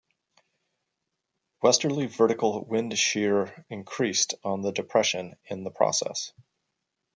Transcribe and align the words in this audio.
Westerly 1.61 2.07
vertical 2.07 2.65
wind 2.65 2.97
shear 2.97 3.63
increased 3.69 4.33
on 4.43 4.61
the 4.63 4.71
depression 4.71 5.35
in 5.45 5.63
the 5.63 5.69
process. 5.69 6.33